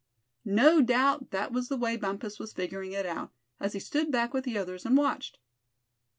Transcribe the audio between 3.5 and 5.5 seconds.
as he stood back with the others, and watched.